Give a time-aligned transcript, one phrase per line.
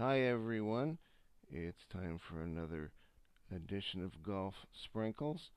[0.00, 0.96] Hi everyone.
[1.50, 2.90] It's time for another
[3.54, 5.50] edition of Golf Sprinkles.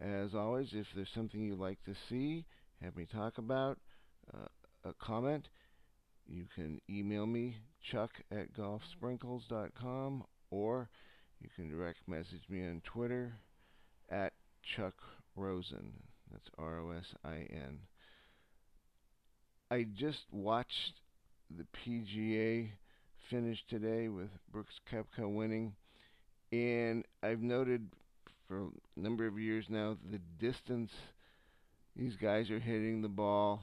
[0.00, 2.44] As always, if there's something you'd like to see,
[2.80, 3.80] have me talk about,
[4.32, 4.46] uh,
[4.84, 5.48] a comment,
[6.28, 7.56] you can email me,
[7.90, 10.22] chuck at golfsprinkles.com,
[10.52, 10.88] or
[11.40, 13.32] you can direct message me on Twitter
[14.08, 14.32] at
[14.76, 14.94] Chuck
[15.34, 15.92] Rosin.
[16.30, 17.80] That's R O S I N.
[19.72, 21.00] I just watched
[21.50, 22.68] the PGA
[23.30, 25.74] finish today with Brooks Koepka winning,
[26.52, 27.88] and I've noted
[28.46, 30.92] for a number of years now the distance
[31.96, 33.62] these guys are hitting the ball,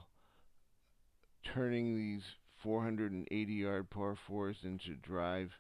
[1.54, 2.24] turning these
[2.62, 5.52] 480 yard par fours into drive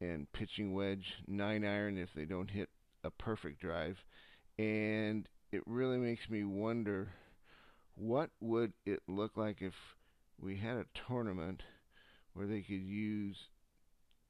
[0.00, 2.68] and pitching wedge, nine iron if they don't hit
[3.02, 3.96] a perfect drive.
[4.58, 7.08] And it really makes me wonder
[7.94, 9.74] what would it look like if
[10.38, 11.62] we had a tournament
[12.36, 13.48] where they could use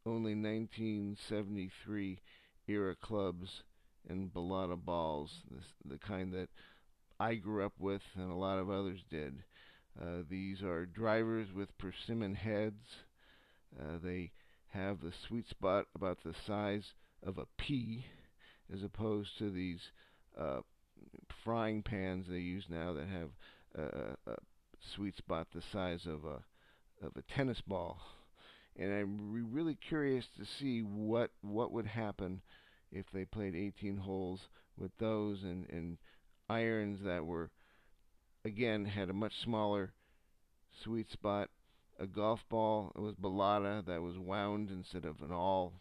[0.07, 2.21] only 1973
[2.69, 3.65] era clubs
[4.09, 5.43] and balata balls,
[5.85, 6.49] the kind that
[7.19, 9.43] I grew up with and a lot of others did.
[10.01, 12.85] Uh, these are drivers with persimmon heads.
[13.77, 14.31] Uh, they
[14.69, 16.93] have the sweet spot about the size
[17.27, 18.07] of a pea,
[18.73, 19.81] as opposed to these
[20.39, 20.61] uh,
[21.43, 23.31] frying pans they use now that have
[24.29, 24.37] a
[24.95, 26.43] sweet spot the size of a
[27.03, 27.99] of a tennis ball.
[28.79, 32.43] And I'm really curious to see what what would happen
[32.93, 34.41] if they played 18 holes
[34.77, 35.99] with those and, and
[36.49, 37.51] irons that were
[38.45, 39.93] again had a much smaller
[40.85, 41.49] sweet spot.
[41.99, 45.73] A golf ball it was balata that was wound instead of an all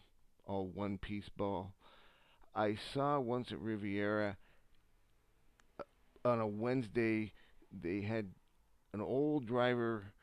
[0.46, 1.74] all one piece ball.
[2.56, 4.38] I saw once at Riviera
[5.80, 7.34] uh, on a Wednesday
[7.84, 8.30] they had
[8.94, 10.14] an old driver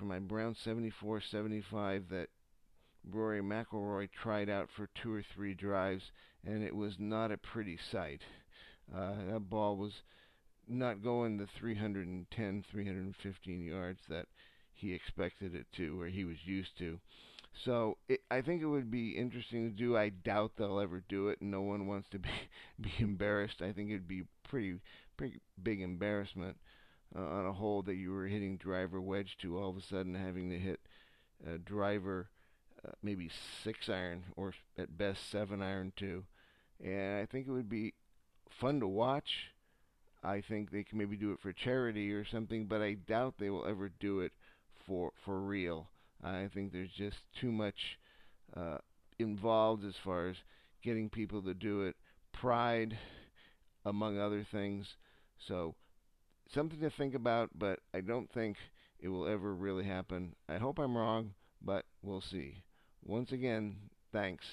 [0.00, 2.28] from my Brown 74 75 that
[3.12, 6.10] Rory McIlroy tried out for two or three drives,
[6.42, 8.22] and it was not a pretty sight.
[8.94, 9.92] Uh, that ball was
[10.66, 14.24] not going the 310, 315 yards that
[14.72, 16.98] he expected it to, or he was used to.
[17.62, 19.98] So it, I think it would be interesting to do.
[19.98, 21.42] I doubt they'll ever do it.
[21.42, 22.30] No one wants to be
[22.80, 23.60] be embarrassed.
[23.60, 24.76] I think it'd be pretty
[25.18, 26.56] pretty big embarrassment
[27.16, 30.14] uh, on a hole that you were hitting driver wedge to, all of a sudden
[30.14, 30.80] having to hit
[31.46, 32.28] a driver
[32.86, 33.30] uh, maybe
[33.62, 36.24] six iron or at best seven iron too.
[36.82, 37.94] And I think it would be
[38.48, 39.52] fun to watch.
[40.22, 43.50] I think they can maybe do it for charity or something, but I doubt they
[43.50, 44.32] will ever do it
[44.86, 45.88] for for real.
[46.22, 47.98] I think there's just too much
[48.54, 48.78] uh,
[49.18, 50.36] involved as far as
[50.82, 51.96] getting people to do it.
[52.32, 52.98] Pride,
[53.84, 54.96] among other things.
[55.38, 55.74] So
[56.52, 58.56] something to think about, but I don't think
[58.98, 60.34] it will ever really happen.
[60.48, 62.62] I hope I'm wrong, but we'll see.
[63.04, 63.76] Once again,
[64.12, 64.44] thanks.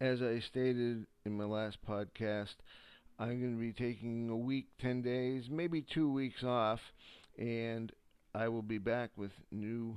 [0.00, 2.56] As I stated in my last podcast,
[3.18, 6.80] I'm going to be taking a week, 10 days, maybe two weeks off,
[7.38, 7.90] and
[8.34, 9.96] I will be back with new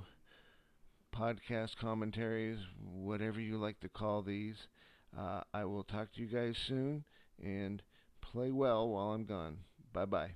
[1.14, 4.56] podcast commentaries, whatever you like to call these.
[5.18, 7.04] Uh, I will talk to you guys soon
[7.44, 7.82] and
[8.32, 9.60] play well while I'm gone.
[9.94, 10.36] Bye bye.